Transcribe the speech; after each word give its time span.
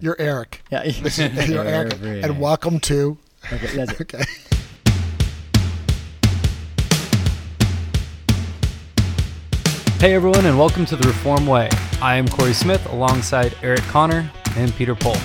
You're 0.00 0.16
Eric. 0.20 0.62
Yeah, 0.70 0.84
You're 1.46 1.64
Eric. 1.64 1.94
Very 1.94 2.22
And 2.22 2.40
welcome 2.40 2.78
to. 2.80 3.18
Okay, 3.52 3.74
that's 3.74 3.92
it. 3.92 4.00
Okay. 4.02 4.24
Hey 9.98 10.14
everyone, 10.14 10.46
and 10.46 10.56
welcome 10.56 10.86
to 10.86 10.94
the 10.94 11.08
Reform 11.08 11.48
Way. 11.48 11.68
I 12.00 12.14
am 12.14 12.28
Corey 12.28 12.52
Smith 12.52 12.86
alongside 12.86 13.56
Eric 13.62 13.80
Connor 13.82 14.30
and 14.54 14.72
Peter 14.74 14.94
Pohl. 14.94 15.16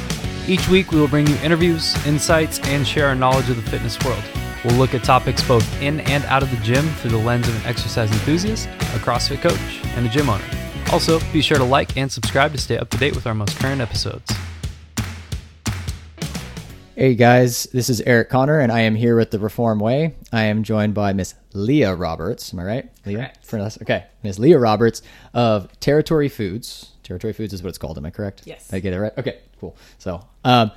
Each 0.48 0.68
week 0.68 0.92
we 0.92 1.00
will 1.00 1.08
bring 1.08 1.28
you 1.28 1.36
interviews, 1.38 1.96
insights, 2.08 2.60
and 2.62 2.88
share 2.88 3.08
our 3.08 3.16
knowledge 3.16 3.52
of 3.52 3.58
the 3.58 3.70
fitness 3.70 4.04
world. 4.04 4.24
We'll 4.66 4.78
look 4.78 4.96
at 4.96 5.04
topics 5.04 5.48
both 5.48 5.82
in 5.84 6.00
and 6.02 6.26
out 6.26 6.42
of 6.42 6.50
the 6.50 6.58
gym 6.58 6.86
through 6.96 7.12
the 7.12 7.18
lens 7.18 7.48
of 7.48 7.56
an 7.58 7.70
exercise 7.70 8.12
enthusiast, 8.12 8.68
a 8.68 9.00
CrossFit 9.00 9.42
coach, 9.42 9.60
and 9.96 10.08
a 10.08 10.10
gym 10.10 10.30
owner. 10.30 10.44
Also, 10.92 11.20
be 11.32 11.42
sure 11.42 11.58
to 11.58 11.64
like 11.64 11.96
and 11.96 12.12
subscribe 12.12 12.52
to 12.54 12.58
stay 12.58 12.78
up 12.80 12.90
to 12.90 12.98
date 12.98 13.14
with 13.14 13.28
our 13.28 13.36
most 13.36 13.60
current 13.60 13.80
episodes. 13.80 14.34
Hey 16.96 17.16
guys, 17.16 17.64
this 17.74 17.90
is 17.90 18.02
Eric 18.02 18.30
Connor, 18.30 18.60
and 18.60 18.72
I 18.72 18.82
am 18.82 18.94
here 18.94 19.18
with 19.18 19.32
the 19.32 19.40
Reform 19.40 19.80
Way. 19.80 20.14
I 20.32 20.44
am 20.44 20.62
joined 20.62 20.94
by 20.94 21.12
Miss 21.14 21.34
Lea 21.54 21.86
Roberts. 21.86 22.54
Am 22.54 22.60
I 22.60 22.64
right, 22.64 22.90
Lea? 23.04 23.16
Correct. 23.16 23.44
For 23.48 23.58
us, 23.58 23.82
okay, 23.82 24.06
Miss 24.22 24.38
Lea 24.38 24.54
Roberts 24.54 25.02
of 25.34 25.80
Territory 25.80 26.30
Foods. 26.30 26.92
Territory 27.02 27.34
Foods 27.34 27.52
is 27.52 27.64
what 27.64 27.70
it's 27.70 27.80
called. 27.80 27.98
Am 27.98 28.06
I 28.06 28.12
correct? 28.12 28.44
Yes. 28.46 28.68
Did 28.68 28.76
I 28.76 28.80
get 28.80 28.94
it 28.94 29.00
right. 29.00 29.18
Okay, 29.18 29.40
cool. 29.60 29.76
So, 29.98 30.24
um, 30.44 30.70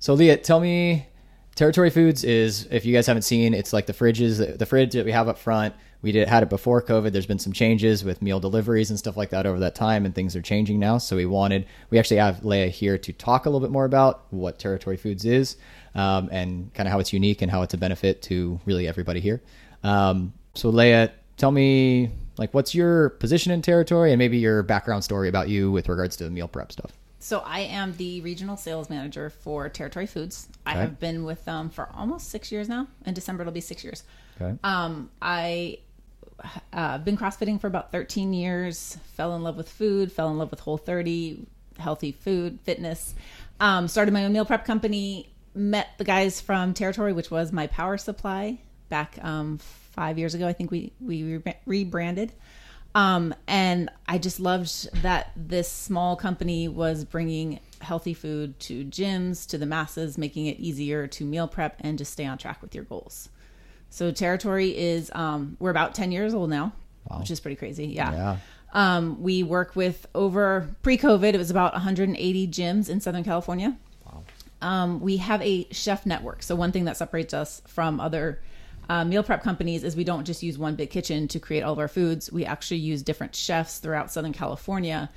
so 0.00 0.14
Lea, 0.14 0.36
tell 0.36 0.58
me, 0.58 1.06
Territory 1.54 1.90
Foods 1.90 2.24
is 2.24 2.66
if 2.70 2.86
you 2.86 2.94
guys 2.94 3.06
haven't 3.06 3.22
seen, 3.22 3.52
it's 3.52 3.72
like 3.72 3.86
the 3.86 3.92
fridges, 3.92 4.58
the 4.58 4.66
fridge 4.66 4.92
that 4.94 5.04
we 5.04 5.12
have 5.12 5.28
up 5.28 5.38
front. 5.38 5.74
We 6.00 6.10
did 6.10 6.26
had 6.26 6.42
it 6.42 6.48
before 6.48 6.82
COVID. 6.82 7.12
There's 7.12 7.26
been 7.26 7.38
some 7.38 7.52
changes 7.52 8.02
with 8.02 8.22
meal 8.22 8.40
deliveries 8.40 8.90
and 8.90 8.98
stuff 8.98 9.16
like 9.16 9.30
that 9.30 9.46
over 9.46 9.60
that 9.60 9.74
time, 9.74 10.04
and 10.04 10.14
things 10.14 10.34
are 10.34 10.42
changing 10.42 10.80
now. 10.80 10.98
So 10.98 11.14
we 11.14 11.26
wanted, 11.26 11.66
we 11.90 11.98
actually 11.98 12.16
have 12.16 12.44
Lea 12.44 12.70
here 12.70 12.98
to 12.98 13.12
talk 13.12 13.46
a 13.46 13.50
little 13.50 13.60
bit 13.60 13.70
more 13.70 13.84
about 13.84 14.24
what 14.30 14.58
Territory 14.58 14.96
Foods 14.96 15.24
is, 15.24 15.56
um, 15.94 16.28
and 16.32 16.72
kind 16.74 16.88
of 16.88 16.92
how 16.92 16.98
it's 16.98 17.12
unique 17.12 17.42
and 17.42 17.50
how 17.50 17.62
it's 17.62 17.74
a 17.74 17.78
benefit 17.78 18.22
to 18.22 18.58
really 18.64 18.88
everybody 18.88 19.20
here. 19.20 19.42
Um, 19.84 20.32
so 20.54 20.70
Lea, 20.70 21.08
tell 21.36 21.52
me 21.52 22.10
like 22.38 22.54
what's 22.54 22.74
your 22.74 23.10
position 23.10 23.52
in 23.52 23.62
Territory, 23.62 24.10
and 24.10 24.18
maybe 24.18 24.38
your 24.38 24.62
background 24.62 25.04
story 25.04 25.28
about 25.28 25.50
you 25.50 25.70
with 25.70 25.88
regards 25.88 26.16
to 26.16 26.30
meal 26.30 26.48
prep 26.48 26.72
stuff. 26.72 26.92
So 27.22 27.38
I 27.38 27.60
am 27.60 27.96
the 27.96 28.20
regional 28.20 28.56
sales 28.56 28.90
manager 28.90 29.30
for 29.30 29.68
Territory 29.68 30.06
Foods. 30.06 30.48
I 30.66 30.72
have 30.72 30.98
been 30.98 31.24
with 31.24 31.44
them 31.44 31.70
for 31.70 31.88
almost 31.94 32.30
six 32.30 32.50
years 32.50 32.68
now. 32.68 32.88
In 33.06 33.14
December, 33.14 33.42
it'll 33.42 33.52
be 33.52 33.60
six 33.60 33.84
years. 33.84 34.02
Okay. 34.40 34.58
Um, 34.64 35.08
I 35.22 35.78
uh, 36.72 36.98
been 36.98 37.16
CrossFitting 37.16 37.60
for 37.60 37.68
about 37.68 37.92
13 37.92 38.32
years. 38.32 38.98
Fell 39.14 39.36
in 39.36 39.44
love 39.44 39.56
with 39.56 39.68
food. 39.68 40.10
Fell 40.10 40.30
in 40.30 40.38
love 40.38 40.50
with 40.50 40.58
Whole 40.58 40.78
30, 40.78 41.46
healthy 41.78 42.10
food, 42.10 42.58
fitness. 42.64 43.14
Um, 43.60 43.86
started 43.86 44.12
my 44.12 44.24
own 44.24 44.32
meal 44.32 44.44
prep 44.44 44.64
company. 44.64 45.32
Met 45.54 45.90
the 45.98 46.04
guys 46.04 46.40
from 46.40 46.74
Territory, 46.74 47.12
which 47.12 47.30
was 47.30 47.52
my 47.52 47.68
power 47.68 47.98
supply 47.98 48.58
back 48.88 49.16
um, 49.22 49.58
five 49.58 50.18
years 50.18 50.34
ago. 50.34 50.48
I 50.48 50.54
think 50.54 50.72
we 50.72 50.92
we 51.00 51.36
re- 51.36 51.54
rebranded. 51.66 52.32
Um, 52.94 53.34
and 53.46 53.90
I 54.06 54.18
just 54.18 54.38
loved 54.38 54.92
that 55.02 55.32
this 55.34 55.70
small 55.70 56.16
company 56.16 56.68
was 56.68 57.04
bringing 57.04 57.60
healthy 57.80 58.14
food 58.14 58.58
to 58.60 58.84
gyms, 58.84 59.46
to 59.48 59.58
the 59.58 59.66
masses, 59.66 60.18
making 60.18 60.46
it 60.46 60.58
easier 60.58 61.06
to 61.06 61.24
meal 61.24 61.48
prep 61.48 61.76
and 61.80 61.96
just 61.98 62.12
stay 62.12 62.26
on 62.26 62.38
track 62.38 62.60
with 62.60 62.74
your 62.74 62.84
goals. 62.84 63.28
So 63.90 64.10
territory 64.10 64.76
is 64.76 65.10
um, 65.14 65.56
we're 65.58 65.70
about 65.70 65.94
ten 65.94 66.12
years 66.12 66.34
old 66.34 66.50
now, 66.50 66.72
which 67.18 67.30
is 67.30 67.40
pretty 67.40 67.56
crazy. 67.56 67.86
Yeah. 67.86 68.12
Yeah. 68.12 68.36
Um, 68.74 69.22
we 69.22 69.42
work 69.42 69.76
with 69.76 70.06
over 70.14 70.68
pre-COVID. 70.82 71.34
It 71.34 71.38
was 71.38 71.50
about 71.50 71.74
180 71.74 72.48
gyms 72.48 72.88
in 72.88 73.00
Southern 73.00 73.22
California. 73.22 73.76
Um, 74.62 75.00
we 75.00 75.18
have 75.18 75.42
a 75.42 75.66
chef 75.72 76.06
network. 76.06 76.42
So 76.42 76.54
one 76.54 76.72
thing 76.72 76.84
that 76.84 76.96
separates 76.96 77.34
us 77.34 77.60
from 77.66 78.00
other 78.00 78.40
uh, 78.88 79.04
meal 79.04 79.22
prep 79.22 79.42
companies 79.42 79.84
is 79.84 79.96
we 79.96 80.04
don't 80.04 80.24
just 80.24 80.42
use 80.42 80.58
one 80.58 80.76
big 80.76 80.90
kitchen 80.90 81.28
to 81.28 81.38
create 81.38 81.62
all 81.62 81.72
of 81.72 81.78
our 81.78 81.88
foods. 81.88 82.30
We 82.32 82.44
actually 82.44 82.78
use 82.78 83.02
different 83.02 83.34
chefs 83.34 83.78
throughout 83.78 84.10
Southern 84.10 84.32
California 84.32 85.10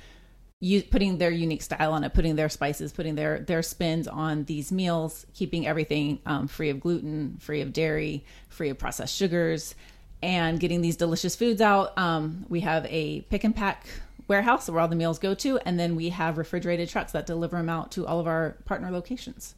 you 0.60 0.82
putting 0.82 1.18
their 1.18 1.30
unique 1.30 1.62
style 1.62 1.92
on 1.92 2.02
it, 2.04 2.14
putting 2.14 2.36
their 2.36 2.48
spices, 2.48 2.92
putting 2.92 3.14
their 3.14 3.40
their 3.40 3.62
spins 3.62 4.08
on 4.08 4.44
these 4.44 4.72
meals, 4.72 5.26
keeping 5.34 5.66
everything 5.66 6.18
um, 6.24 6.48
free 6.48 6.70
of 6.70 6.80
gluten, 6.80 7.36
free 7.40 7.60
of 7.60 7.72
dairy, 7.72 8.24
free 8.48 8.70
of 8.70 8.78
processed 8.78 9.14
sugars, 9.14 9.74
and 10.22 10.58
getting 10.58 10.80
these 10.80 10.96
delicious 10.96 11.36
foods 11.36 11.60
out. 11.60 11.96
Um, 11.98 12.46
we 12.48 12.60
have 12.60 12.86
a 12.86 13.20
pick 13.22 13.44
and 13.44 13.54
pack 13.54 13.86
warehouse 14.28 14.68
where 14.68 14.80
all 14.80 14.88
the 14.88 14.96
meals 14.96 15.18
go 15.18 15.34
to, 15.34 15.58
and 15.58 15.78
then 15.78 15.94
we 15.94 16.08
have 16.08 16.38
refrigerated 16.38 16.88
trucks 16.88 17.12
that 17.12 17.26
deliver 17.26 17.58
them 17.58 17.68
out 17.68 17.92
to 17.92 18.06
all 18.06 18.18
of 18.18 18.26
our 18.26 18.56
partner 18.64 18.90
locations. 18.90 19.54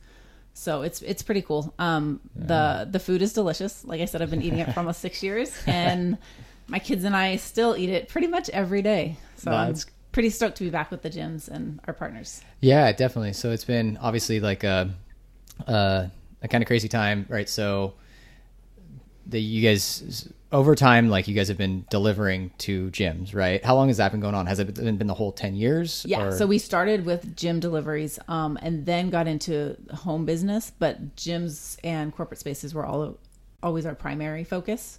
So 0.58 0.82
it's 0.82 1.02
it's 1.02 1.22
pretty 1.22 1.42
cool. 1.42 1.72
Um, 1.78 2.20
The 2.34 2.86
the 2.90 2.98
food 2.98 3.22
is 3.22 3.32
delicious. 3.32 3.84
Like 3.84 4.00
I 4.00 4.06
said, 4.06 4.20
I've 4.22 4.30
been 4.30 4.42
eating 4.42 4.58
it 4.58 4.72
for 4.72 4.80
almost 4.80 5.00
six 5.00 5.22
years, 5.22 5.52
and 5.66 6.18
my 6.66 6.80
kids 6.80 7.04
and 7.04 7.14
I 7.16 7.36
still 7.36 7.76
eat 7.76 7.90
it 7.90 8.08
pretty 8.08 8.26
much 8.26 8.48
every 8.50 8.82
day. 8.82 9.16
So 9.36 9.50
That's- 9.50 9.84
I'm 9.86 9.92
pretty 10.10 10.30
stoked 10.30 10.56
to 10.56 10.64
be 10.64 10.70
back 10.70 10.90
with 10.90 11.02
the 11.02 11.10
gyms 11.10 11.48
and 11.48 11.78
our 11.86 11.94
partners. 11.94 12.42
Yeah, 12.60 12.90
definitely. 12.90 13.34
So 13.34 13.52
it's 13.52 13.64
been 13.64 13.98
obviously 14.02 14.40
like 14.40 14.64
a 14.64 14.90
a, 15.68 16.10
a 16.42 16.48
kind 16.48 16.62
of 16.62 16.66
crazy 16.66 16.88
time, 16.88 17.24
right? 17.28 17.48
So 17.48 17.94
the 19.28 19.40
you 19.40 19.62
guys 19.62 20.28
over 20.50 20.74
time, 20.74 21.10
like 21.10 21.28
you 21.28 21.34
guys 21.34 21.48
have 21.48 21.58
been 21.58 21.84
delivering 21.90 22.50
to 22.58 22.88
gyms, 22.90 23.34
right? 23.34 23.62
How 23.62 23.74
long 23.74 23.88
has 23.88 23.98
that 23.98 24.10
been 24.12 24.20
going 24.20 24.34
on? 24.34 24.46
Has 24.46 24.58
it 24.58 24.74
been, 24.74 24.96
been 24.96 25.06
the 25.06 25.14
whole 25.14 25.32
ten 25.32 25.54
years? 25.54 26.04
Yeah. 26.08 26.24
or- 26.28 26.32
So 26.32 26.46
we 26.46 26.58
started 26.58 27.04
with 27.04 27.36
gym 27.36 27.60
deliveries, 27.60 28.18
um, 28.28 28.58
and 28.62 28.86
then 28.86 29.10
got 29.10 29.26
into 29.26 29.76
home 29.94 30.24
business. 30.24 30.72
But 30.78 31.16
gyms 31.16 31.76
and 31.84 32.14
corporate 32.14 32.40
spaces 32.40 32.72
were 32.74 32.86
all 32.86 33.18
always 33.62 33.84
our 33.86 33.94
primary 33.94 34.44
focus. 34.44 34.98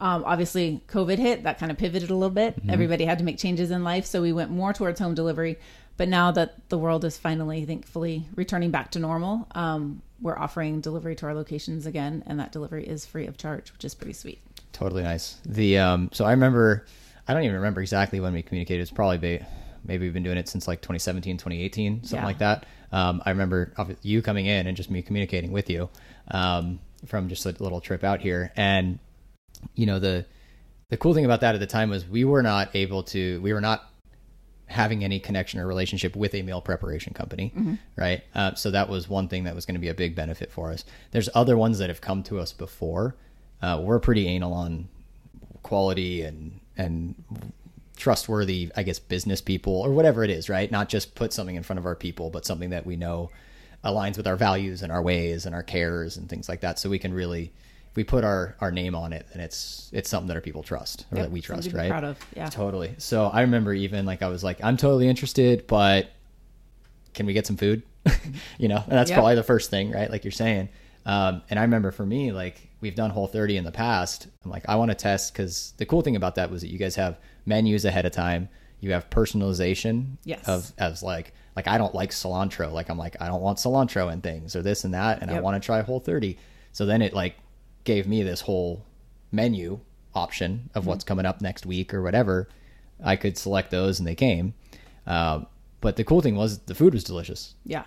Um, 0.00 0.24
obviously, 0.26 0.82
COVID 0.88 1.18
hit. 1.18 1.44
That 1.44 1.58
kind 1.58 1.70
of 1.72 1.78
pivoted 1.78 2.10
a 2.10 2.14
little 2.14 2.34
bit. 2.34 2.56
Everybody 2.68 3.04
had 3.04 3.18
to 3.18 3.24
make 3.24 3.38
changes 3.38 3.70
in 3.70 3.82
life, 3.84 4.06
so 4.06 4.22
we 4.22 4.32
went 4.32 4.50
more 4.50 4.72
towards 4.72 5.00
home 5.00 5.14
delivery. 5.14 5.56
But 5.96 6.08
now 6.08 6.32
that 6.32 6.68
the 6.68 6.76
world 6.78 7.04
is 7.04 7.16
finally, 7.16 7.64
thankfully, 7.64 8.26
returning 8.34 8.72
back 8.72 8.90
to 8.92 8.98
normal, 8.98 9.46
um, 9.54 10.02
we're 10.24 10.38
offering 10.38 10.80
delivery 10.80 11.14
to 11.14 11.26
our 11.26 11.34
locations 11.34 11.84
again, 11.84 12.24
and 12.26 12.40
that 12.40 12.50
delivery 12.50 12.84
is 12.84 13.04
free 13.04 13.26
of 13.26 13.36
charge, 13.36 13.70
which 13.74 13.84
is 13.84 13.94
pretty 13.94 14.14
sweet. 14.14 14.40
Totally 14.72 15.02
nice. 15.02 15.36
The 15.44 15.78
um, 15.78 16.08
so 16.12 16.24
I 16.24 16.30
remember, 16.30 16.86
I 17.28 17.34
don't 17.34 17.44
even 17.44 17.54
remember 17.56 17.82
exactly 17.82 18.18
when 18.20 18.32
we 18.32 18.42
communicated. 18.42 18.80
It's 18.82 18.90
probably 18.90 19.18
be, 19.18 19.40
maybe 19.84 20.06
we've 20.06 20.14
been 20.14 20.22
doing 20.22 20.38
it 20.38 20.48
since 20.48 20.66
like 20.66 20.80
2017, 20.80 21.36
2018, 21.36 22.04
something 22.04 22.16
Yeah. 22.18 22.24
like 22.24 22.38
that. 22.38 22.64
Um, 22.90 23.22
I 23.26 23.30
remember 23.30 23.74
you 24.02 24.22
coming 24.22 24.46
in 24.46 24.66
and 24.66 24.74
just 24.76 24.90
me 24.90 25.02
communicating 25.02 25.52
with 25.52 25.68
you 25.68 25.90
um, 26.30 26.80
from 27.06 27.28
just 27.28 27.44
a 27.44 27.50
little 27.50 27.80
trip 27.82 28.02
out 28.02 28.20
here, 28.20 28.50
and 28.56 28.98
you 29.74 29.84
know 29.84 29.98
the 29.98 30.24
the 30.88 30.96
cool 30.96 31.12
thing 31.12 31.24
about 31.26 31.40
that 31.42 31.54
at 31.54 31.60
the 31.60 31.66
time 31.66 31.90
was 31.90 32.06
we 32.08 32.24
were 32.24 32.42
not 32.42 32.74
able 32.74 33.02
to, 33.02 33.40
we 33.42 33.52
were 33.52 33.60
not 33.60 33.90
having 34.66 35.04
any 35.04 35.20
connection 35.20 35.60
or 35.60 35.66
relationship 35.66 36.16
with 36.16 36.34
a 36.34 36.42
meal 36.42 36.60
preparation 36.60 37.12
company, 37.12 37.52
right? 37.96 38.22
Uh, 38.34 38.54
so 38.54 38.70
that 38.70 38.88
was 38.88 39.08
one 39.08 39.28
thing 39.28 39.44
that 39.44 39.54
was 39.54 39.66
going 39.66 39.74
to 39.74 39.80
be 39.80 39.88
a 39.88 39.94
big 39.94 40.14
benefit 40.14 40.50
for 40.50 40.70
us. 40.70 40.84
There's 41.10 41.28
other 41.34 41.56
ones 41.56 41.78
that 41.78 41.90
have 41.90 42.00
come 42.00 42.22
to 42.24 42.40
us 42.40 42.52
before. 42.52 43.14
Uh, 43.60 43.80
we're 43.82 44.00
pretty 44.00 44.26
anal 44.26 44.52
on 44.52 44.88
quality 45.62 46.22
and 46.22 46.60
and 46.76 47.14
trustworthy, 47.96 48.70
I 48.76 48.82
guess, 48.82 48.98
business 48.98 49.40
people 49.40 49.74
or 49.74 49.92
whatever 49.92 50.24
it 50.24 50.30
is, 50.30 50.48
right? 50.48 50.70
Not 50.70 50.88
just 50.88 51.14
put 51.14 51.32
something 51.32 51.54
in 51.56 51.62
front 51.62 51.78
of 51.78 51.86
our 51.86 51.94
people, 51.94 52.30
but 52.30 52.44
something 52.44 52.70
that 52.70 52.84
we 52.84 52.96
know 52.96 53.30
aligns 53.84 54.16
with 54.16 54.26
our 54.26 54.36
values 54.36 54.82
and 54.82 54.90
our 54.90 55.02
ways 55.02 55.46
and 55.46 55.54
our 55.54 55.62
cares 55.62 56.16
and 56.16 56.28
things 56.28 56.48
like 56.48 56.60
that. 56.62 56.78
So 56.78 56.88
we 56.90 56.98
can 56.98 57.14
really, 57.14 57.52
we 57.96 58.04
put 58.04 58.24
our 58.24 58.56
our 58.60 58.70
name 58.72 58.94
on 58.94 59.12
it, 59.12 59.26
then 59.32 59.42
it's 59.42 59.90
it's 59.92 60.08
something 60.10 60.28
that 60.28 60.34
our 60.34 60.40
people 60.40 60.62
trust 60.62 61.06
or 61.12 61.16
Yep, 61.16 61.24
that 61.26 61.30
we 61.32 61.40
trust, 61.40 61.72
right? 61.72 61.90
proud 61.90 62.04
of, 62.04 62.18
yeah. 62.36 62.48
Totally. 62.50 62.94
So 62.98 63.26
I 63.26 63.42
remember 63.42 63.72
even 63.72 64.04
like 64.06 64.22
I 64.22 64.28
was 64.28 64.42
like, 64.42 64.62
I'm 64.62 64.76
totally 64.76 65.08
interested, 65.08 65.66
but 65.66 66.08
can 67.14 67.26
we 67.26 67.32
get 67.32 67.46
some 67.46 67.56
food? 67.56 67.82
you 68.58 68.68
know, 68.68 68.76
and 68.86 68.92
that's 68.92 69.10
Yep. 69.10 69.16
probably 69.16 69.34
the 69.36 69.42
first 69.42 69.70
thing, 69.70 69.90
right? 69.90 70.10
Like 70.10 70.24
you're 70.24 70.32
saying. 70.32 70.68
Um, 71.06 71.42
and 71.50 71.58
I 71.58 71.62
remember 71.62 71.90
for 71.90 72.04
me, 72.06 72.32
like 72.32 72.68
we've 72.80 72.94
done 72.94 73.10
Whole 73.10 73.26
30 73.26 73.58
in 73.58 73.64
the 73.64 73.70
past. 73.72 74.26
I'm 74.44 74.50
like, 74.50 74.64
I 74.68 74.76
want 74.76 74.90
to 74.90 74.94
test 74.94 75.32
because 75.32 75.74
the 75.76 75.84
cool 75.86 76.00
thing 76.02 76.16
about 76.16 76.34
that 76.36 76.50
was 76.50 76.62
that 76.62 76.68
you 76.68 76.78
guys 76.78 76.96
have 76.96 77.18
menus 77.46 77.84
ahead 77.84 78.06
of 78.06 78.12
time. 78.12 78.48
You 78.80 78.92
have 78.92 79.08
personalization 79.10 80.16
Yes. 80.24 80.48
of 80.48 80.72
as 80.78 81.02
like 81.02 81.32
like 81.56 81.68
I 81.68 81.78
don't 81.78 81.94
like 81.94 82.10
cilantro. 82.10 82.72
Like 82.72 82.88
I'm 82.88 82.98
like 82.98 83.16
I 83.20 83.28
don't 83.28 83.40
want 83.42 83.58
cilantro 83.58 84.12
in 84.12 84.20
things 84.20 84.56
or 84.56 84.62
this 84.62 84.84
and 84.84 84.94
that, 84.94 85.22
and 85.22 85.30
I 85.30 85.40
want 85.40 85.62
to 85.62 85.64
try 85.64 85.80
Whole 85.82 86.00
30. 86.00 86.36
So 86.72 86.86
then 86.86 87.02
it 87.02 87.12
like 87.14 87.36
gave 87.84 88.06
me 88.06 88.22
this 88.22 88.42
whole 88.42 88.84
menu 89.30 89.80
option 90.14 90.70
of 90.74 90.86
what's 90.86 91.04
coming 91.04 91.26
up 91.26 91.40
next 91.40 91.66
week 91.66 91.92
or 91.92 92.02
whatever. 92.02 92.48
I 93.02 93.16
could 93.16 93.36
select 93.36 93.70
those 93.70 93.98
and 93.98 94.06
they 94.06 94.14
came. 94.14 94.54
Um, 95.06 95.46
but 95.80 95.96
the 95.96 96.04
cool 96.04 96.20
thing 96.20 96.36
was 96.36 96.60
the 96.60 96.74
food 96.74 96.94
was 96.94 97.04
delicious. 97.04 97.54
Yeah. 97.64 97.84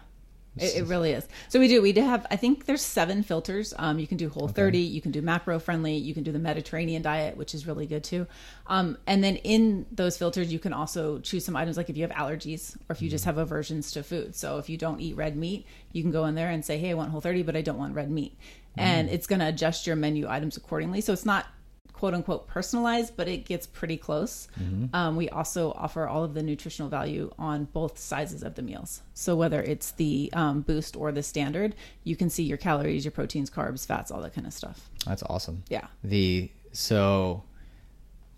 It, 0.62 0.76
it 0.78 0.88
really 0.88 1.12
is. 1.12 1.28
So 1.50 1.60
we 1.60 1.68
do. 1.68 1.82
We 1.82 1.92
do 1.92 2.02
have. 2.02 2.26
I 2.32 2.36
think 2.36 2.66
there's 2.66 2.82
seven 2.82 3.24
filters. 3.24 3.74
Um, 3.78 4.00
you 4.00 4.08
can 4.08 4.18
do 4.18 4.30
Whole 4.30 4.48
30. 4.48 4.80
You 4.80 5.02
can 5.02 5.12
do 5.12 5.22
macro 5.22 5.60
friendly. 5.60 5.96
You 5.96 6.14
can 6.14 6.24
do 6.24 6.32
the 6.32 6.40
Mediterranean 6.40 7.02
diet, 7.02 7.38
which 7.38 7.54
is 7.54 7.68
really 7.68 7.86
good 7.86 8.04
too. 8.04 8.28
Um, 8.68 8.98
and 9.08 9.24
then 9.24 9.38
in 9.38 9.86
those 9.92 10.18
filters, 10.18 10.52
you 10.52 10.60
can 10.60 10.74
also 10.74 11.20
choose 11.20 11.46
some 11.46 11.56
items 11.56 11.78
like 11.78 11.90
if 11.90 11.98
you 11.98 12.08
have 12.08 12.12
allergies 12.12 12.76
or 12.90 12.94
if 12.94 13.02
you 13.02 13.10
just 13.10 13.26
have 13.26 13.38
aversions 13.38 13.92
to 13.94 14.04
food. 14.04 14.36
So 14.36 14.58
if 14.58 14.70
you 14.70 14.78
don't 14.78 15.00
eat 15.00 15.16
red 15.16 15.36
meat, 15.36 15.66
you 15.92 16.02
can 16.02 16.12
go 16.12 16.26
in 16.26 16.36
there 16.36 16.50
and 16.50 16.64
say, 16.64 16.78
"Hey, 16.78 16.92
I 16.92 16.94
want 16.94 17.12
Whole 17.12 17.22
30, 17.22 17.44
but 17.44 17.56
I 17.56 17.62
don't 17.62 17.78
want 17.78 17.96
red 17.96 18.12
meat," 18.12 18.38
and 18.78 19.10
it's 19.10 19.28
going 19.28 19.40
to 19.40 19.48
adjust 19.48 19.88
your 19.88 19.96
menu 19.96 20.28
items 20.28 20.58
accordingly. 20.58 21.02
So 21.02 21.14
it's 21.14 21.26
not 21.26 21.48
quote 21.94 22.14
unquote 22.14 22.48
personalized, 22.48 23.16
but 23.18 23.28
it 23.28 23.46
gets 23.46 23.66
pretty 23.66 23.98
close. 23.98 24.48
Um, 24.94 25.16
we 25.16 25.30
also 25.30 25.72
offer 25.72 26.08
all 26.08 26.24
of 26.24 26.34
the 26.34 26.44
nutritional 26.44 26.90
value 26.90 27.32
on 27.40 27.66
both 27.66 27.98
sizes 27.98 28.44
of 28.44 28.56
the 28.56 28.62
meals. 28.62 29.02
So 29.14 29.36
whether 29.36 29.62
it's 29.62 29.92
the 29.92 30.30
um, 30.34 30.62
boost 30.62 30.96
or 30.96 31.12
the 31.12 31.24
standard, 31.24 31.76
you 32.04 32.16
can 32.16 32.30
see 32.30 32.44
your 32.44 32.58
calories, 32.58 33.04
your 33.04 33.12
proteins, 33.12 33.50
carbs, 33.50 33.86
fats, 33.86 34.12
all 34.12 34.22
that 34.22 34.34
kind 34.34 34.46
of 34.46 34.54
stuff. 34.54 34.90
That's 35.06 35.24
awesome. 35.24 35.64
Yeah. 35.70 35.88
The 36.04 36.52
so 36.72 37.44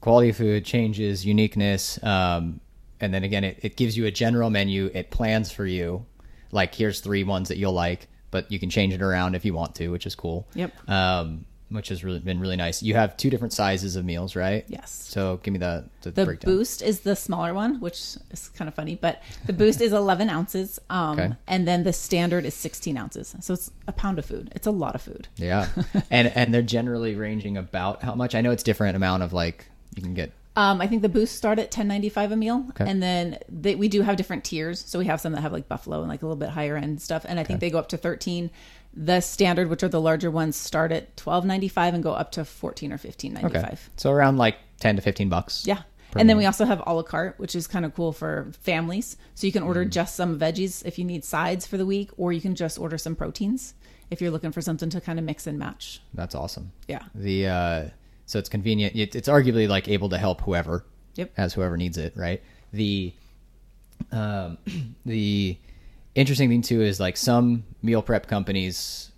quality 0.02 0.30
of 0.30 0.38
food 0.38 0.64
changes, 0.66 1.26
uniqueness, 1.26 2.02
um, 2.04 2.62
and 3.02 3.14
then 3.14 3.24
again, 3.24 3.44
it, 3.44 3.60
it 3.62 3.78
gives 3.78 3.98
you 3.98 4.06
a 4.06 4.12
general 4.12 4.50
menu. 4.50 4.90
It 4.94 5.10
plans 5.10 5.52
for 5.52 5.66
you, 5.66 6.06
like 6.52 6.76
here's 6.76 7.00
three 7.00 7.24
ones 7.24 7.50
that 7.50 7.58
you'll 7.58 7.74
like, 7.74 8.08
but 8.32 8.52
you 8.52 8.60
can 8.60 8.70
change 8.70 8.94
it 8.94 9.02
around 9.02 9.36
if 9.36 9.46
you 9.46 9.54
want 9.54 9.76
to, 9.76 9.90
which 9.90 10.06
is 10.06 10.16
cool. 10.16 10.48
Yep. 10.54 10.90
Um, 10.90 11.46
which 11.70 11.90
has 11.90 12.04
really 12.04 12.20
been 12.20 12.40
really 12.40 12.56
nice. 12.56 12.82
You 12.82 12.96
have 12.96 13.16
two 13.18 13.30
different 13.30 13.54
sizes 13.54 13.96
of 13.96 14.04
meals, 14.06 14.36
right? 14.36 14.66
Yes. 14.68 14.92
So 14.92 15.40
give 15.44 15.52
me 15.54 15.60
the 15.60 15.86
the, 16.02 16.12
The 16.12 16.26
breakdown. 16.26 16.54
boost 16.56 16.82
is 16.82 17.02
the 17.02 17.16
smaller 17.16 17.54
one, 17.54 17.80
which 17.80 17.98
is 18.32 18.50
kind 18.56 18.68
of 18.68 18.74
funny, 18.76 18.96
but 18.96 19.22
the 19.46 19.54
boost 19.54 19.82
is 19.82 19.94
11 19.94 20.30
ounces. 20.30 20.80
Um, 20.90 21.20
Okay. 21.20 21.32
And 21.48 21.68
then 21.68 21.84
the 21.84 21.94
standard 21.94 22.46
is 22.46 22.54
16 22.54 22.98
ounces. 22.98 23.36
So 23.42 23.54
it's 23.54 23.72
a 23.88 23.92
pound 23.92 24.20
of 24.20 24.26
food. 24.26 24.52
It's 24.56 24.68
a 24.68 24.72
lot 24.72 24.96
of 24.96 25.02
food. 25.02 25.28
Yeah, 25.38 25.68
and 26.12 26.28
and 26.36 26.54
they're 26.54 26.62
generally 26.62 27.16
ranging 27.16 27.58
about 27.58 28.02
how 28.04 28.16
much. 28.16 28.36
I 28.36 28.42
know 28.42 28.52
it's 28.52 28.64
different 28.64 28.96
amount 28.96 29.24
of 29.24 29.34
like 29.34 29.66
you 29.96 30.02
can 30.02 30.14
get. 30.14 30.32
Um, 30.56 30.82
I 30.82 30.88
think 30.88 31.04
the 31.04 31.10
boosts 31.10 31.38
start 31.38 31.58
at 31.60 31.72
ten 31.72 31.88
ninety 31.88 32.10
five 32.10 32.32
a 32.32 32.36
meal, 32.36 32.66
Okay. 32.72 32.90
and 32.90 33.02
then 33.02 33.38
they, 33.48 33.76
we 33.76 33.88
do 33.88 34.02
have 34.02 34.18
different 34.18 34.44
tiers. 34.44 34.84
So 34.86 35.00
we 35.00 35.06
have 35.06 35.22
some 35.22 35.32
that 35.34 35.42
have 35.42 35.54
like 35.54 35.70
buffalo 35.70 36.00
and 36.02 36.10
like 36.10 36.22
a 36.22 36.26
little 36.26 36.36
bit 36.40 36.50
higher 36.50 36.76
end 36.76 37.02
stuff, 37.02 37.26
and 37.28 37.40
I 37.40 37.44
think 37.44 37.60
they 37.62 37.70
go 37.70 37.80
up 37.80 37.90
to 37.90 37.98
thirteen. 37.98 38.50
The 38.94 39.22
standard, 39.22 39.70
which 39.70 39.84
are 39.84 39.88
the 39.88 40.02
larger 40.02 40.32
ones, 40.32 40.56
start 40.56 40.92
at 40.92 41.16
twelve 41.16 41.46
ninety 41.46 41.68
five 41.68 41.94
and 41.94 42.04
go 42.04 42.12
up 42.12 42.32
to 42.34 42.44
fourteen 42.46 42.92
or 42.92 42.98
fifteen 42.98 43.34
ninety 43.34 43.54
five. 43.54 43.66
Okay, 43.66 43.78
so 43.98 44.12
around 44.12 44.38
like 44.38 44.58
ten 44.80 44.96
to 44.96 45.02
fifteen 45.02 45.30
bucks. 45.30 45.66
Yeah. 45.68 45.84
And 46.16 46.28
then 46.28 46.38
we 46.38 46.48
also 46.48 46.66
have 46.66 46.82
a 46.88 46.94
la 46.94 47.04
carte, 47.04 47.36
which 47.38 47.54
is 47.54 47.68
kind 47.68 47.86
of 47.86 47.94
cool 47.94 48.12
for 48.12 48.52
families. 48.62 49.16
So 49.36 49.46
you 49.46 49.54
can 49.54 49.62
order 49.62 49.86
Mm. 49.86 49.92
just 49.92 50.16
some 50.16 50.40
veggies 50.40 50.84
if 50.84 50.98
you 50.98 51.06
need 51.06 51.24
sides 51.24 51.68
for 51.68 51.78
the 51.78 51.86
week, 51.86 52.10
or 52.18 52.34
you 52.34 52.42
can 52.42 52.56
just 52.56 52.80
order 52.80 52.98
some 52.98 53.16
proteins 53.16 53.76
if 54.10 54.20
you're 54.20 54.32
looking 54.32 54.52
for 54.52 54.60
something 54.62 54.90
to 54.90 55.00
kind 55.00 55.20
of 55.20 55.26
mix 55.26 55.46
and 55.46 55.60
match. 55.60 56.02
that's 56.16 56.34
awesome. 56.34 56.72
Yeah. 56.88 57.04
The 57.14 57.48
uh, 57.48 57.90
so 58.26 58.40
it's 58.40 58.50
convenient. 58.50 58.96
It, 58.96 59.14
it's 59.14 59.28
arguably 59.30 59.68
like 59.68 59.88
able 59.88 60.10
to 60.10 60.18
help 60.18 60.42
whoever, 60.42 60.84
Yep. 61.14 61.32
as 61.38 61.54
whoever 61.54 61.78
needs 61.78 61.98
it, 62.00 62.14
right? 62.18 62.42
The 62.74 63.14
um, 64.12 64.58
the 65.06 65.58
interesting 66.16 66.50
thing 66.50 66.62
too 66.62 66.82
is 66.82 67.00
like 67.00 67.18
some 67.18 67.64
meal 67.82 68.02
prep 68.02 68.28
companies, 68.28 69.12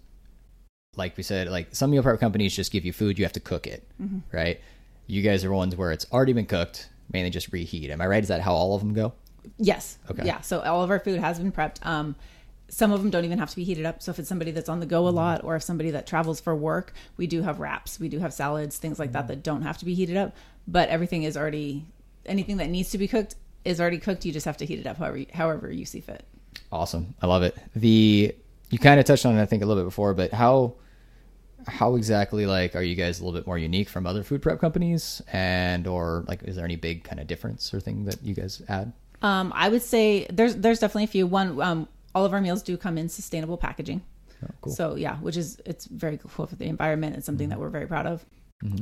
like 0.96 1.16
we 1.18 1.24
said, 1.24 1.48
like 1.50 1.74
some 1.76 1.92
meal 1.92 2.04
prep 2.04 2.20
companies 2.20 2.56
just 2.56 2.72
give 2.72 2.86
you 2.86 2.94
food, 2.94 3.18
you 3.18 3.26
have 3.26 3.34
to 3.34 3.40
cook 3.40 3.68
it, 3.68 3.88
Mm-hmm. 4.02 4.20
right? 4.36 4.60
You 5.08 5.22
guys 5.22 5.44
are 5.44 5.52
ones 5.52 5.76
where 5.76 5.92
it's 5.92 6.06
already 6.12 6.34
been 6.34 6.46
cooked, 6.46 6.90
mainly 7.12 7.30
just 7.32 7.52
reheat. 7.52 7.90
Am 7.90 8.00
I 8.02 8.08
right? 8.08 8.24
Is 8.24 8.30
that 8.30 8.42
how 8.42 8.54
all 8.54 8.76
of 8.76 8.82
them 8.82 8.94
go? 8.94 9.14
Yes. 9.58 9.98
Okay. 10.10 10.26
Yeah. 10.26 10.42
So 10.42 10.62
all 10.62 10.84
of 10.84 10.90
our 10.90 11.00
food 11.00 11.20
has 11.20 11.38
been 11.40 11.52
prepped. 11.52 11.86
Um, 11.86 12.16
some 12.70 12.94
of 12.94 13.02
them 13.02 13.10
don't 13.10 13.26
even 13.26 13.38
have 13.40 13.50
to 13.50 13.56
be 13.58 13.66
heated 13.66 13.86
up. 13.86 14.02
So 14.02 14.12
if 14.12 14.20
it's 14.20 14.30
somebody 14.30 14.52
that's 14.52 14.70
on 14.70 14.80
the 14.80 14.86
go 14.86 15.08
a 15.08 15.10
lot, 15.10 15.44
or 15.44 15.58
if 15.58 15.64
somebody 15.64 15.92
that 15.92 16.08
travels 16.08 16.40
for 16.40 16.56
work, 16.56 16.94
we 17.18 17.28
do 17.28 17.42
have 17.42 17.60
wraps, 17.60 18.00
we 18.00 18.08
do 18.08 18.20
have 18.20 18.34
salads, 18.34 18.78
things 18.78 19.00
like 19.00 19.12
that 19.12 19.28
that 19.28 19.44
don't 19.44 19.64
have 19.64 19.78
to 19.80 19.86
be 19.86 19.94
heated 19.96 20.16
up. 20.16 20.34
But 20.68 20.88
everything 20.90 21.24
is 21.24 21.36
already 21.36 21.86
anything 22.26 22.58
that 22.58 22.70
needs 22.70 22.92
to 22.92 22.98
be 22.98 23.08
cooked 23.10 23.36
is 23.66 23.82
already 23.82 23.98
cooked. 23.98 24.24
You 24.24 24.32
just 24.32 24.46
have 24.46 24.58
to 24.58 24.66
heat 24.66 24.80
it 24.80 24.88
up 24.88 24.98
however 24.98 25.24
however 25.34 25.72
you 25.72 25.84
see 25.86 26.00
fit. 26.00 26.24
Awesome. 26.72 27.16
I 27.22 27.28
love 27.28 27.44
it. 27.44 27.58
The 27.76 28.34
you 28.70 28.80
kind 28.80 29.00
of 29.00 29.06
touched 29.06 29.26
on 29.26 29.38
it 29.38 29.42
I 29.42 29.46
think 29.46 29.64
a 29.64 29.66
little 29.66 29.84
bit 29.84 29.88
before, 29.88 30.14
but 30.14 30.32
how 30.32 30.76
how 31.68 31.96
exactly 31.96 32.46
like 32.46 32.76
are 32.76 32.82
you 32.82 32.96
guys 32.96 33.20
a 33.20 33.24
little 33.26 33.40
bit 33.40 33.46
more 33.46 33.58
unique 33.58 33.90
from 33.90 34.08
other 34.08 34.24
food 34.24 34.42
prep 34.42 34.60
companies 34.60 35.22
and 35.32 35.86
or 35.86 36.24
like 36.28 36.44
is 36.44 36.56
there 36.56 36.66
any 36.66 36.76
big 36.76 37.04
kind 37.04 37.20
of 37.20 37.28
difference 37.28 37.74
or 37.74 37.80
thing 37.80 38.06
that 38.06 38.22
you 38.24 38.34
guys 38.34 38.62
add? 38.68 38.94
Um, 39.22 39.52
I 39.56 39.70
would 39.70 39.82
say 39.82 40.26
there's 40.32 40.56
there's 40.56 40.80
definitely 40.80 41.04
a 41.06 41.08
few. 41.08 41.28
One, 41.28 41.62
um, 41.62 41.88
all 42.16 42.26
of 42.26 42.34
our 42.34 42.42
meals 42.42 42.64
do 42.64 42.76
come 42.78 42.98
in 42.98 43.10
sustainable 43.10 43.58
packaging. 43.58 44.02
Oh, 44.44 44.48
cool. 44.62 44.74
So 44.74 44.96
yeah, 44.96 45.18
which 45.18 45.38
is 45.38 45.62
it's 45.66 45.86
very 45.86 46.18
cool 46.18 46.48
for 46.48 46.56
the 46.56 46.66
environment. 46.66 47.16
It's 47.16 47.26
something 47.26 47.50
that 47.50 47.60
we're 47.60 47.70
very 47.70 47.88
proud 47.88 48.08
of. 48.08 48.26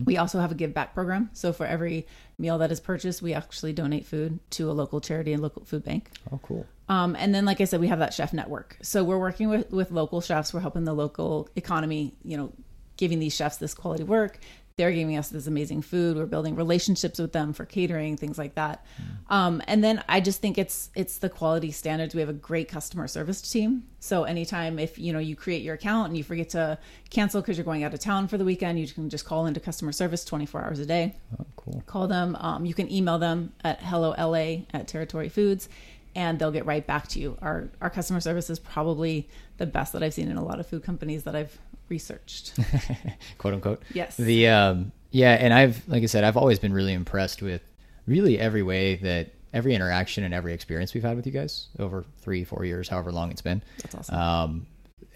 We 0.05 0.17
also 0.17 0.39
have 0.39 0.51
a 0.51 0.55
give 0.55 0.73
back 0.73 0.93
program. 0.93 1.29
So 1.33 1.53
for 1.53 1.65
every 1.65 2.05
meal 2.37 2.57
that 2.57 2.71
is 2.71 2.79
purchased, 2.79 3.21
we 3.21 3.33
actually 3.33 3.73
donate 3.73 4.05
food 4.05 4.39
to 4.51 4.69
a 4.69 4.73
local 4.73 4.99
charity 4.99 5.33
and 5.33 5.41
local 5.41 5.63
food 5.65 5.83
bank. 5.83 6.11
Oh, 6.31 6.39
cool. 6.43 6.65
Um, 6.89 7.15
and 7.15 7.33
then, 7.33 7.45
like 7.45 7.61
I 7.61 7.65
said, 7.65 7.79
we 7.79 7.87
have 7.87 7.99
that 7.99 8.13
chef 8.13 8.33
network. 8.33 8.77
So 8.81 9.03
we're 9.03 9.19
working 9.19 9.49
with, 9.49 9.71
with 9.71 9.91
local 9.91 10.21
chefs. 10.21 10.53
We're 10.53 10.59
helping 10.59 10.83
the 10.83 10.93
local 10.93 11.49
economy, 11.55 12.13
you 12.23 12.35
know, 12.35 12.51
giving 12.97 13.19
these 13.19 13.33
chefs 13.33 13.57
this 13.57 13.73
quality 13.73 14.03
work. 14.03 14.39
They're 14.79 14.93
giving 14.93 15.17
us 15.17 15.27
this 15.27 15.45
amazing 15.45 15.81
food. 15.81 16.15
We're 16.15 16.25
building 16.25 16.55
relationships 16.55 17.19
with 17.19 17.33
them 17.33 17.51
for 17.51 17.65
catering, 17.65 18.15
things 18.15 18.37
like 18.37 18.55
that. 18.55 18.85
Um, 19.29 19.61
and 19.67 19.83
then 19.83 20.01
I 20.07 20.21
just 20.21 20.39
think 20.39 20.57
it's 20.57 20.89
it's 20.95 21.17
the 21.17 21.27
quality 21.27 21.71
standards. 21.71 22.15
We 22.15 22.21
have 22.21 22.29
a 22.29 22.33
great 22.33 22.69
customer 22.69 23.05
service 23.09 23.41
team. 23.41 23.83
So 23.99 24.23
anytime 24.23 24.79
if 24.79 24.97
you 24.97 25.11
know 25.11 25.19
you 25.19 25.35
create 25.35 25.63
your 25.63 25.75
account 25.75 26.07
and 26.07 26.17
you 26.17 26.23
forget 26.23 26.51
to 26.51 26.77
cancel 27.09 27.41
because 27.41 27.57
you're 27.57 27.65
going 27.65 27.83
out 27.83 27.93
of 27.93 27.99
town 27.99 28.29
for 28.29 28.37
the 28.37 28.45
weekend, 28.45 28.79
you 28.79 28.87
can 28.87 29.09
just 29.09 29.25
call 29.25 29.47
into 29.47 29.59
customer 29.59 29.91
service 29.91 30.23
24 30.23 30.63
hours 30.63 30.79
a 30.79 30.85
day 30.85 31.13
Oh, 31.37 31.45
cool. 31.57 31.83
call 31.85 32.07
them. 32.07 32.37
Um, 32.39 32.65
you 32.65 32.73
can 32.73 32.89
email 32.89 33.19
them 33.19 33.51
at 33.65 33.81
hello 33.81 34.11
la 34.17 34.63
at 34.73 34.87
Territory 34.87 35.27
Foods, 35.27 35.67
and 36.15 36.39
they'll 36.39 36.51
get 36.51 36.65
right 36.65 36.85
back 36.85 37.07
to 37.09 37.19
you. 37.19 37.37
Our 37.41 37.69
our 37.81 37.89
customer 37.89 38.19
service 38.19 38.49
is 38.49 38.59
probably 38.59 39.29
the 39.57 39.65
best 39.65 39.93
that 39.93 40.03
I've 40.03 40.13
seen 40.13 40.29
in 40.29 40.37
a 40.37 40.43
lot 40.43 40.59
of 40.59 40.67
food 40.67 40.83
companies 40.83 41.23
that 41.23 41.35
I've 41.35 41.57
researched. 41.89 42.57
Quote 43.37 43.53
unquote. 43.53 43.81
Yes. 43.93 44.17
The 44.17 44.47
um 44.47 44.91
yeah, 45.11 45.33
and 45.33 45.53
I've 45.53 45.87
like 45.87 46.03
I 46.03 46.07
said, 46.07 46.23
I've 46.23 46.37
always 46.37 46.59
been 46.59 46.73
really 46.73 46.93
impressed 46.93 47.41
with 47.41 47.61
really 48.05 48.39
every 48.39 48.63
way 48.63 48.95
that 48.97 49.33
every 49.53 49.73
interaction 49.73 50.23
and 50.23 50.33
every 50.33 50.53
experience 50.53 50.93
we've 50.93 51.03
had 51.03 51.15
with 51.15 51.25
you 51.25 51.31
guys 51.31 51.67
over 51.79 52.05
three, 52.19 52.43
four 52.43 52.65
years, 52.65 52.87
however 52.87 53.11
long 53.11 53.31
it's 53.31 53.41
been. 53.41 53.63
That's 53.81 53.95
awesome. 53.95 54.15
Um, 54.15 54.67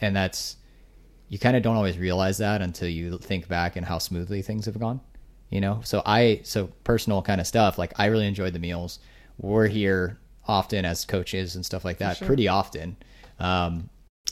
and 0.01 0.16
that's 0.16 0.57
you 1.30 1.39
kind 1.39 1.56
of 1.56 1.63
don't 1.63 1.75
always 1.75 1.98
realize 1.98 2.38
that 2.39 2.62
until 2.62 2.88
you 2.88 3.18
think 3.18 3.48
back 3.48 3.75
and 3.75 3.86
how 3.86 3.98
smoothly 3.98 4.42
things 4.42 4.66
have 4.66 4.80
gone. 4.80 5.01
You 5.50 5.62
know, 5.62 5.81
so 5.84 6.01
I 6.06 6.42
so 6.44 6.68
personal 6.84 7.22
kind 7.22 7.39
of 7.39 7.46
stuff. 7.46 7.78
Like 7.78 7.94
I 8.00 8.07
really 8.07 8.28
enjoyed 8.28 8.54
the 8.54 8.60
meals. 8.60 9.00
We're 9.38 9.68
here 9.68 10.19
often 10.48 10.86
as 10.86 11.06
coaches 11.06 11.56
and 11.56 11.66
stuff 11.66 11.86
like 11.86 11.98
that, 12.00 12.18
sure. 12.18 12.28
pretty 12.28 12.48
often. 12.48 12.98
Um, 13.40 13.90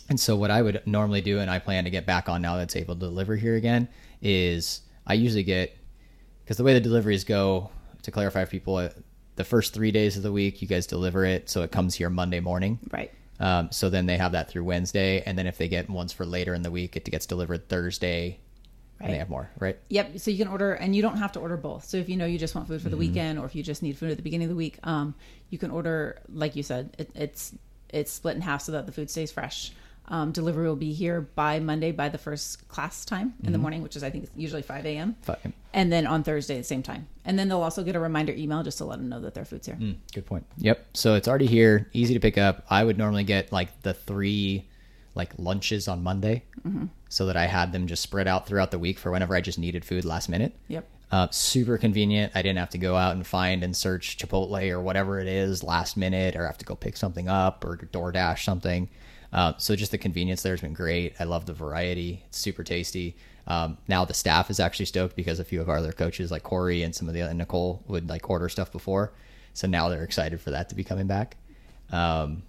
and 0.10 0.20
so 0.20 0.36
what 0.36 0.52
I 0.52 0.62
would 0.62 0.86
normally 0.86 1.22
do, 1.22 1.40
and 1.40 1.50
I 1.50 1.60
plan 1.60 1.84
to 1.86 1.90
get 1.90 2.06
back 2.06 2.30
on 2.30 2.42
now 2.42 2.58
that's 2.58 2.76
able 2.76 2.96
to 2.96 3.00
deliver 3.00 3.36
here 3.36 3.56
again, 3.56 3.88
is 4.22 4.82
I 5.08 5.14
usually 5.14 5.44
get 5.44 5.76
because 6.44 6.58
the 6.58 6.64
way 6.64 6.74
the 6.74 6.82
deliveries 6.82 7.24
go. 7.24 7.70
To 8.04 8.10
clarify 8.10 8.46
for 8.46 8.50
people, 8.50 8.90
the 9.36 9.44
first 9.44 9.76
three 9.76 9.92
days 9.92 10.18
of 10.18 10.24
the 10.24 10.32
week, 10.32 10.60
you 10.60 10.68
guys 10.68 10.88
deliver 10.88 11.24
it, 11.24 11.52
so 11.52 11.62
it 11.62 11.72
comes 11.72 11.94
here 11.94 12.10
Monday 12.10 12.40
morning. 12.40 12.80
right. 12.92 13.12
Um, 13.40 13.72
so 13.72 13.90
then 13.90 14.06
they 14.06 14.18
have 14.18 14.34
that 14.34 14.50
through 14.50 14.64
Wednesday, 14.64 15.24
and 15.26 15.38
then 15.38 15.48
if 15.48 15.58
they 15.58 15.68
get 15.68 15.90
ones 15.90 16.14
for 16.14 16.26
later 16.26 16.54
in 16.54 16.62
the 16.62 16.70
week, 16.72 16.96
it 16.96 17.06
gets 17.06 17.26
delivered 17.26 17.70
Thursday, 17.70 18.40
and 19.04 19.14
they 19.14 19.18
have 19.18 19.30
more, 19.30 19.50
right? 19.60 19.78
Yep. 19.90 20.20
So 20.20 20.32
you 20.32 20.38
can 20.38 20.48
order, 20.48 20.74
and 20.74 20.96
you 20.96 21.02
don't 21.02 21.18
have 21.18 21.32
to 21.34 21.40
order 21.40 21.58
both. 21.58 21.86
So 21.86 21.98
if 21.98 22.10
you 22.10 22.18
know 22.18 22.26
you 22.26 22.38
just 22.38 22.56
want 22.56 22.68
food 22.68 22.82
for 22.82 22.90
the 22.90 22.98
weekend, 22.98 23.40
or 23.40 23.46
if 23.46 23.56
you 23.56 23.64
just 23.64 23.84
need 23.84 23.98
food 23.98 24.12
at 24.12 24.18
the 24.18 24.24
beginning 24.24 24.46
of 24.46 24.50
the 24.50 24.56
week, 24.56 24.80
um, 24.84 25.16
you 25.50 25.58
can 25.58 25.72
order, 25.72 26.20
like 26.32 26.56
you 26.56 26.64
said, 26.64 26.96
it, 26.98 27.10
it's 27.16 27.54
it's 27.90 28.12
split 28.12 28.36
in 28.36 28.42
half 28.42 28.62
so 28.62 28.72
that 28.74 28.86
the 28.86 28.92
food 28.92 29.10
stays 29.10 29.32
fresh. 29.32 29.72
Um, 30.08 30.32
delivery 30.32 30.68
will 30.68 30.76
be 30.76 30.92
here 30.92 31.22
by 31.22 31.60
Monday 31.60 31.92
by 31.94 32.10
the 32.10 32.18
first 32.18 32.68
class 32.68 33.06
time 33.06 33.34
in 33.44 33.54
the 33.54 33.58
morning, 33.58 33.82
which 33.82 33.96
is 33.96 34.04
I 34.04 34.10
think 34.10 34.26
it's 34.26 34.34
usually 34.36 34.62
five 34.62 34.86
a.m. 34.86 35.16
Fine. 35.22 35.54
and 35.74 35.92
then 35.92 36.06
on 36.06 36.24
Thursday 36.24 36.56
at 36.56 36.60
the 36.60 36.64
same 36.66 36.84
time. 36.84 37.08
And 37.24 37.40
then 37.40 37.48
they'll 37.48 37.62
also 37.62 37.82
get 37.84 37.96
a 37.96 38.00
reminder 38.00 38.34
email 38.34 38.62
just 38.64 38.78
to 38.80 38.86
let 38.86 38.98
them 38.98 39.08
know 39.08 39.22
that 39.22 39.36
their 39.36 39.46
food's 39.46 39.68
here. 39.68 39.76
Mm, 39.76 39.96
good 40.14 40.26
point. 40.26 40.46
Yep. 40.58 40.86
So 40.96 41.14
it's 41.14 41.28
already 41.30 41.46
here, 41.46 41.88
easy 41.94 42.14
to 42.14 42.20
pick 42.20 42.38
up. 42.38 42.66
I 42.70 42.84
would 42.84 42.98
normally 42.98 43.24
get 43.24 43.52
like 43.54 43.84
the 43.84 43.94
three 43.94 44.68
like 45.16 45.32
lunches 45.38 45.88
on 45.88 46.04
Monday, 46.04 46.44
so 47.12 47.26
that 47.26 47.36
I 47.36 47.46
had 47.46 47.74
them 47.74 47.88
just 47.88 48.02
spread 48.02 48.26
out 48.26 48.48
throughout 48.48 48.72
the 48.72 48.80
week 48.80 48.98
for 48.98 49.12
whenever 49.12 49.36
I 49.36 49.42
just 49.42 49.60
needed 49.60 49.84
food 49.84 50.06
last 50.06 50.30
minute. 50.30 50.56
Yep. 50.70 50.88
Uh, 51.12 51.28
super 51.30 51.78
convenient. 51.78 52.32
I 52.34 52.42
didn't 52.42 52.60
have 52.60 52.70
to 52.70 52.78
go 52.78 52.96
out 52.96 53.16
and 53.16 53.28
find 53.28 53.66
and 53.66 53.76
search 53.76 54.18
Chipotle 54.18 54.72
or 54.72 54.80
whatever 54.80 55.20
it 55.20 55.28
is 55.28 55.62
last 55.62 55.98
minute, 55.98 56.38
or 56.38 56.46
have 56.46 56.58
to 56.60 56.66
go 56.66 56.74
pick 56.74 56.96
something 56.96 57.28
up 57.28 57.66
or 57.66 57.76
DoorDash 57.76 58.46
something. 58.46 58.88
Uh, 59.34 59.52
so 59.58 59.76
just 59.76 59.92
the 59.92 59.98
convenience 59.98 60.42
there 60.42 60.54
has 60.54 60.62
been 60.62 60.74
great. 60.74 61.14
I 61.20 61.26
love 61.26 61.46
the 61.46 61.54
variety. 61.54 62.24
It's 62.28 62.38
super 62.38 62.64
tasty. 62.64 63.18
Um, 63.46 63.78
now 63.90 64.06
the 64.06 64.14
staff 64.14 64.50
is 64.50 64.62
actually 64.62 64.86
stoked 64.86 65.18
because 65.18 65.40
a 65.40 65.44
few 65.44 65.60
of 65.60 65.70
our 65.70 65.80
other 65.80 65.92
coaches, 65.92 66.32
like 66.32 66.44
Corey 66.44 66.82
and 66.82 66.96
some 66.96 67.10
of 67.10 67.14
the 67.14 67.22
and 67.22 67.38
Nicole, 67.38 67.84
would 67.88 68.08
like 68.08 68.30
order 68.30 68.48
stuff 68.48 68.72
before. 68.72 69.12
So 69.54 69.68
now 69.68 69.90
they're 69.90 70.06
excited 70.06 70.40
for 70.40 70.52
that 70.52 70.70
to 70.70 70.76
be 70.76 70.86
coming 70.86 71.08
back. 71.08 71.36
Um, 71.92 72.44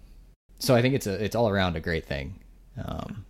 so 0.61 0.77
I 0.77 0.83
think 0.83 0.95
it's 0.95 1.09
a 1.09 1.25
it's 1.25 1.35
all 1.35 1.49
around 1.49 1.75
a 1.75 1.81
great 1.81 2.07
thing. 2.07 2.39
Um, 2.81 3.25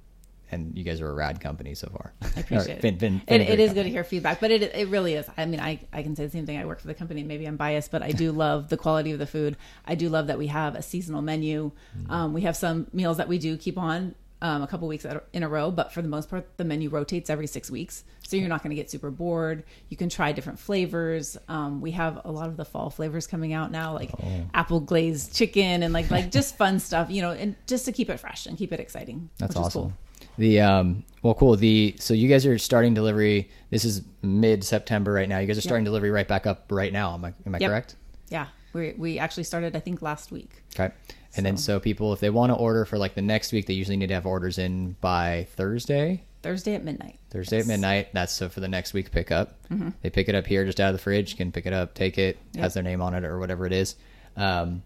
and 0.53 0.77
you 0.77 0.85
guys 0.85 1.01
are 1.01 1.09
a 1.09 1.15
rad 1.15 1.41
company 1.41 1.75
so 1.75 1.89
far. 1.89 2.13
I 2.23 2.41
appreciate 2.41 2.81
Been- 2.83 2.95
it. 2.95 3.01
been- 3.01 3.23
been 3.27 3.41
it, 3.41 3.49
it 3.51 3.59
is 3.61 3.69
company. 3.71 3.75
good 3.75 3.83
to 3.85 3.91
hear 3.91 4.05
feedback, 4.05 4.39
but 4.41 4.51
it 4.51 4.63
it 4.63 4.89
really 4.89 5.15
is. 5.15 5.27
I 5.37 5.47
mean, 5.47 5.61
I, 5.61 5.81
I 5.93 6.03
can 6.03 6.15
say 6.15 6.25
the 6.27 6.31
same 6.31 6.47
thing. 6.47 6.59
I 6.59 6.67
work 6.67 6.81
for 6.81 6.87
the 6.87 6.95
company. 6.95 7.23
Maybe 7.23 7.47
I'm 7.47 7.57
biased, 7.57 7.91
but 7.91 8.03
I 8.03 8.13
do 8.13 8.31
love 8.45 8.69
the 8.69 8.77
quality 8.77 9.13
of 9.13 9.19
the 9.19 9.27
food. 9.27 9.57
I 9.87 9.95
do 9.95 10.09
love 10.09 10.27
that 10.29 10.39
we 10.39 10.47
have 10.49 10.75
a 10.75 10.83
seasonal 10.83 11.23
menu. 11.23 11.73
Mm-hmm. 11.99 12.13
Um, 12.13 12.33
we 12.33 12.43
have 12.43 12.57
some 12.57 12.87
meals 12.93 13.17
that 13.17 13.29
we 13.29 13.39
do 13.39 13.57
keep 13.57 13.79
on 13.79 14.15
um, 14.43 14.63
a 14.63 14.67
couple 14.67 14.89
weeks 14.89 15.07
in 15.33 15.43
a 15.45 15.49
row, 15.49 15.71
but 15.71 15.93
for 15.93 16.03
the 16.03 16.09
most 16.09 16.29
part, 16.29 16.57
the 16.57 16.65
menu 16.65 16.89
rotates 16.91 17.31
every 17.31 17.47
six 17.47 17.71
weeks. 17.71 18.03
So 18.27 18.37
you're 18.37 18.49
not 18.49 18.63
going 18.63 18.71
to 18.71 18.77
get 18.77 18.91
super 18.91 19.11
bored. 19.11 19.63
You 19.89 19.97
can 19.97 20.09
try 20.09 20.33
different 20.33 20.59
flavors. 20.59 21.37
Um, 21.49 21.81
we 21.81 21.93
have 21.93 22.21
a 22.25 22.33
lot 22.33 22.49
of 22.49 22.57
the 22.57 22.65
fall 22.65 22.91
flavors 22.91 23.27
coming 23.29 23.53
out 23.53 23.71
now, 23.71 23.95
like 23.95 24.11
Oh. 24.21 24.27
apple 24.53 24.81
glazed 24.81 25.35
chicken 25.35 25.83
and 25.85 25.93
like 25.95 26.11
like 26.11 26.31
just 26.39 26.57
fun 26.57 26.81
stuff, 26.81 27.09
you 27.11 27.23
know, 27.23 27.31
and 27.31 27.55
just 27.69 27.85
to 27.85 27.93
keep 27.93 28.11
it 28.11 28.19
fresh 28.19 28.47
and 28.47 28.59
keep 28.59 28.73
it 28.73 28.81
exciting. 28.81 29.31
That's 29.39 29.51
which 29.55 29.61
is 29.61 29.67
awesome. 29.67 29.83
cool. 29.83 29.93
The 30.39 30.61
um 30.61 31.05
well 31.23 31.35
cool. 31.35 31.57
The 31.57 31.95
so 31.99 32.15
you 32.15 32.29
guys 32.29 32.47
are 32.47 32.59
starting 32.59 32.95
delivery. 32.95 33.51
This 33.71 33.85
is 33.85 34.03
mid 34.23 34.65
September 34.65 35.13
right 35.13 35.29
now. 35.29 35.39
You 35.39 35.47
guys 35.47 35.59
are 35.59 35.63
starting 35.63 35.85
delivery 35.85 36.11
right 36.11 36.27
back 36.29 36.47
up 36.47 36.67
right 36.71 36.93
now. 36.93 37.15
Am 37.15 37.25
I 37.25 37.33
am 37.47 37.55
I 37.55 37.59
Yep. 37.59 37.71
correct? 37.71 37.97
Yeah, 38.29 38.47
we 38.73 38.95
we 38.97 39.19
actually 39.19 39.45
started 39.45 39.77
I 39.77 39.81
think 39.81 40.03
last 40.03 40.31
week. 40.33 40.51
Okay. 40.75 40.93
And 41.37 41.47
then 41.47 41.57
so 41.57 41.81
people 41.81 42.13
if 42.13 42.21
they 42.21 42.31
want 42.31 42.51
to 42.51 42.57
order 42.57 42.85
for 42.85 42.99
like 42.99 43.15
the 43.15 43.23
next 43.23 43.53
week, 43.53 43.67
they 43.67 43.75
usually 43.75 43.97
need 43.97 44.09
to 44.09 44.15
have 44.15 44.27
orders 44.27 44.59
in 44.59 44.97
by 45.01 45.47
Thursday. 45.57 46.23
Thursday 46.43 46.75
at 46.75 46.83
midnight. 46.85 47.19
Thursday 47.31 47.61
at 47.61 47.67
midnight. 47.67 48.09
That's 48.13 48.33
so 48.33 48.49
for 48.49 48.61
the 48.61 48.69
next 48.69 48.93
week 48.95 49.13
pickup. 49.13 49.55
They 50.03 50.11
pick 50.11 50.29
it 50.29 50.35
up 50.35 50.47
here 50.47 50.65
just 50.65 50.81
out 50.81 50.89
of 50.89 50.95
the 50.95 50.99
fridge. 51.03 51.37
Can 51.37 51.53
pick 51.53 51.67
it 51.67 51.73
up, 51.73 51.95
take 51.95 52.19
it, 52.19 52.37
Yep. 52.55 52.63
has 52.63 52.75
their 52.75 52.83
name 52.83 53.01
on 53.01 53.15
it 53.15 53.25
or 53.25 53.39
whatever 53.39 53.65
it 53.65 53.73
is. 53.73 53.95
Um, 54.37 54.83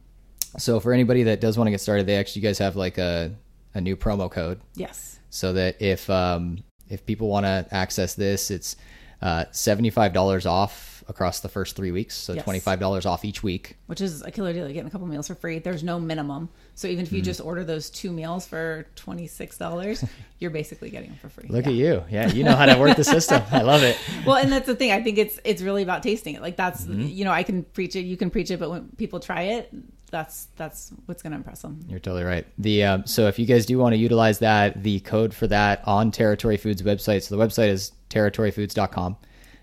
so 0.58 0.78
for 0.80 0.92
anybody 0.92 1.22
that 1.24 1.40
does 1.40 1.56
want 1.56 1.66
to 1.66 1.70
get 1.70 1.80
started, 1.80 2.06
they 2.06 2.16
actually 2.16 2.42
you 2.42 2.48
guys 2.48 2.58
have 2.58 2.76
like 2.76 2.98
a 2.98 3.32
a 3.74 3.80
new 3.80 3.96
promo 3.96 4.30
code 4.30 4.60
Yes. 4.74 5.18
So 5.37 5.52
that 5.52 5.81
if 5.83 6.09
um, 6.11 6.59
if 6.88 7.05
people 7.07 7.28
want 7.28 7.45
to 7.47 7.66
access 7.71 8.14
this, 8.14 8.50
it's 8.50 8.76
uh, 9.23 9.45
seventy 9.52 9.90
five 9.90 10.12
dollars 10.12 10.47
off 10.47 10.95
across 11.09 11.38
the 11.38 11.49
first 11.49 11.76
three 11.76 11.93
weeks. 11.93 12.16
So 12.16 12.33
Yes. 12.33 12.43
twenty 12.45 12.59
five 12.61 12.81
dollars 12.81 13.07
off 13.07 13.25
each 13.25 13.43
week. 13.43 13.76
Which 13.87 14.00
is 14.00 14.23
a 14.23 14.31
killer 14.31 14.52
deal. 14.52 14.64
You're 14.64 14.73
getting 14.75 14.88
a 14.88 14.90
couple 14.90 15.07
meals 15.07 15.28
for 15.28 15.35
free. 15.37 15.59
There's 15.61 15.85
no 15.85 16.00
minimum. 16.00 16.49
So 16.75 16.88
even 16.88 17.02
if 17.02 17.09
Mm-hmm. 17.09 17.16
you 17.16 17.23
just 17.23 17.40
order 17.40 17.62
those 17.64 17.90
two 17.90 18.11
meals 18.12 18.47
for 18.47 18.87
twenty 18.97 19.26
six 19.26 19.57
dollars, 19.57 20.05
you're 20.40 20.50
basically 20.50 20.90
getting 20.90 21.11
them 21.11 21.19
for 21.19 21.28
free. 21.28 21.49
Look 21.49 21.64
Yeah. 21.66 21.71
at 21.71 21.75
you, 21.76 22.05
yeah, 22.11 22.33
you 22.33 22.45
know 22.45 22.55
how 22.57 22.66
to 22.66 22.78
work 22.78 22.97
the 22.97 23.05
system. 23.05 23.43
I 23.52 23.62
love 23.62 23.83
it. 23.83 23.97
Well, 24.26 24.37
and 24.37 24.50
that's 24.50 24.66
the 24.66 24.75
thing. 24.75 24.90
I 24.90 25.00
think 25.02 25.19
it's 25.19 25.38
it's 25.45 25.62
really 25.62 25.83
about 25.83 26.02
tasting 26.02 26.35
it. 26.35 26.43
Like 26.43 26.57
that's 26.57 26.85
Mm-hmm. 26.85 27.02
you 27.02 27.25
know 27.25 27.31
I 27.33 27.43
can 27.45 27.62
preach 27.62 27.95
it, 27.97 28.00
you 28.00 28.16
can 28.16 28.31
preach 28.31 28.50
it, 28.50 28.59
but 28.59 28.71
when 28.71 28.88
people 28.97 29.21
try 29.21 29.43
it, 29.43 29.73
that's 30.10 30.48
that's 30.56 30.92
what's 31.06 31.22
going 31.22 31.32
to 31.32 31.36
impress 31.36 31.62
them. 31.62 31.80
You're 31.88 31.98
totally 31.98 32.25
right. 32.25 32.46
The 32.58 32.84
um, 32.84 33.06
so 33.06 33.26
if 33.26 33.38
you 33.38 33.46
guys 33.46 33.66
do 33.66 33.78
want 33.78 33.92
to 33.92 33.98
utilize 33.98 34.38
that, 34.40 34.82
the 34.82 35.00
code 35.00 35.34
for 35.34 35.46
that 35.48 35.82
on 35.86 36.10
Territory 36.10 36.56
Foods 36.56 36.82
website. 36.82 37.22
So 37.22 37.36
the 37.36 37.44
website 37.44 37.68
is 37.68 37.92
territoryfoods.com, 38.10 39.16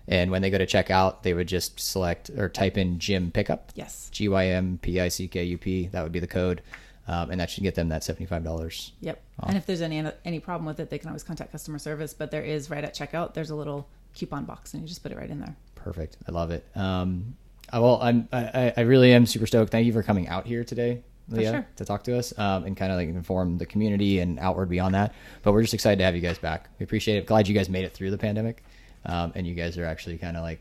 and 0.08 0.30
when 0.30 0.42
they 0.42 0.50
go 0.50 0.58
to 0.58 0.66
checkout, 0.66 1.22
they 1.22 1.34
would 1.34 1.48
just 1.48 1.80
select 1.80 2.30
or 2.30 2.48
type 2.48 2.76
in 2.76 2.98
Gym 2.98 3.30
Pickup. 3.30 3.72
Yes. 3.74 4.08
G 4.12 4.28
Y 4.28 4.46
M 4.46 4.78
P 4.82 5.00
I 5.00 5.08
C 5.08 5.28
K 5.28 5.44
U 5.44 5.58
P. 5.58 5.88
That 5.88 6.02
would 6.02 6.12
be 6.12 6.20
the 6.20 6.26
code, 6.26 6.62
um, 7.08 7.30
and 7.30 7.40
that 7.40 7.50
should 7.50 7.64
get 7.64 7.74
them 7.74 7.88
that 7.88 8.04
seventy 8.04 8.26
five 8.26 8.44
dollars. 8.44 8.92
Yep. 9.00 9.22
And 9.42 9.56
if 9.56 9.66
there's 9.66 9.82
any 9.82 10.04
any 10.24 10.40
problem 10.40 10.66
with 10.66 10.80
it, 10.80 10.90
they 10.90 10.98
can 10.98 11.08
always 11.08 11.22
contact 11.22 11.52
customer 11.52 11.78
service. 11.78 12.14
But 12.14 12.30
there 12.30 12.42
is 12.42 12.70
right 12.70 12.84
at 12.84 12.94
checkout. 12.94 13.34
There's 13.34 13.50
a 13.50 13.56
little 13.56 13.88
coupon 14.14 14.44
box, 14.44 14.74
and 14.74 14.82
you 14.82 14.88
just 14.88 15.02
put 15.02 15.10
it 15.10 15.18
right 15.18 15.30
in 15.30 15.40
there. 15.40 15.56
Perfect. 15.74 16.16
I 16.28 16.32
love 16.32 16.50
it. 16.50 16.64
Um, 16.74 17.36
well, 17.72 17.98
I'm 18.00 18.28
I, 18.32 18.72
I 18.76 18.80
really 18.82 19.12
am 19.12 19.26
super 19.26 19.46
stoked. 19.46 19.70
Thank 19.70 19.86
you 19.86 19.92
for 19.92 20.02
coming 20.02 20.28
out 20.28 20.46
here 20.46 20.64
today, 20.64 21.02
Lea, 21.28 21.46
sure. 21.46 21.66
to 21.76 21.84
talk 21.84 22.04
to 22.04 22.18
us 22.18 22.36
um, 22.38 22.64
and 22.64 22.76
kind 22.76 22.92
of 22.92 22.98
like 22.98 23.08
inform 23.08 23.58
the 23.58 23.66
community 23.66 24.18
and 24.18 24.38
outward 24.38 24.68
beyond 24.68 24.94
that. 24.94 25.14
But 25.42 25.52
we're 25.52 25.62
just 25.62 25.74
excited 25.74 25.98
to 25.98 26.04
have 26.04 26.14
you 26.14 26.20
guys 26.20 26.38
back. 26.38 26.68
We 26.78 26.84
appreciate 26.84 27.16
it. 27.16 27.26
Glad 27.26 27.48
you 27.48 27.54
guys 27.54 27.68
made 27.68 27.84
it 27.84 27.94
through 27.94 28.10
the 28.10 28.18
pandemic, 28.18 28.62
um, 29.06 29.32
and 29.34 29.46
you 29.46 29.54
guys 29.54 29.78
are 29.78 29.84
actually 29.84 30.18
kind 30.18 30.36
of 30.36 30.42
like 30.42 30.60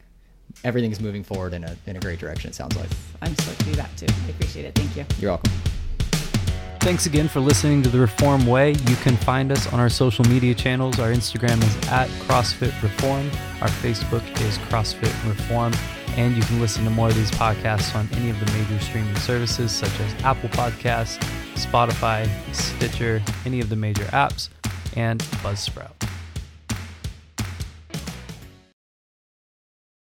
everything's 0.63 0.99
moving 0.99 1.23
forward 1.23 1.53
in 1.53 1.63
a 1.63 1.75
in 1.87 1.95
a 1.95 1.99
great 1.99 2.19
direction. 2.19 2.49
It 2.49 2.55
sounds 2.55 2.75
like. 2.75 2.89
I'm 3.21 3.35
stoked 3.35 3.59
to 3.59 3.65
do 3.65 3.75
that 3.75 3.95
too. 3.97 4.07
I 4.25 4.29
appreciate 4.29 4.65
it. 4.65 4.75
Thank 4.75 4.95
you. 4.95 5.05
You're 5.19 5.31
welcome. 5.31 5.51
Thanks 6.83 7.05
again 7.05 7.29
for 7.29 7.39
listening 7.39 7.81
to 7.83 7.89
The 7.89 7.99
Reform 7.99 8.45
Way. 8.45 8.71
You 8.71 8.95
can 8.97 9.15
find 9.15 9.53
us 9.53 9.71
on 9.71 9.79
our 9.79 9.87
social 9.87 10.25
media 10.25 10.53
channels. 10.53 10.99
Our 10.99 11.11
Instagram 11.13 11.63
is 11.63 11.87
at 11.87 12.09
CrossFit 12.27 12.73
Reform. 12.83 13.31
Our 13.61 13.69
Facebook 13.69 14.21
is 14.41 14.57
CrossFit 14.57 15.13
Reform. 15.25 15.71
And 16.15 16.35
you 16.35 16.43
can 16.43 16.59
listen 16.59 16.83
to 16.83 16.89
more 16.89 17.07
of 17.07 17.15
these 17.15 17.31
podcasts 17.31 17.95
on 17.95 18.07
any 18.13 18.29
of 18.29 18.39
the 18.39 18.45
major 18.53 18.79
streaming 18.79 19.15
services 19.17 19.71
such 19.71 19.99
as 19.99 20.23
Apple 20.23 20.49
Podcasts, 20.49 21.17
Spotify, 21.55 22.29
Stitcher, 22.53 23.21
any 23.45 23.59
of 23.59 23.69
the 23.69 23.75
major 23.75 24.03
apps, 24.05 24.49
and 24.95 25.19
Buzzsprout. 25.41 26.02